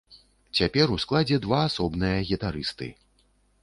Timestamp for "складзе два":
1.05-1.61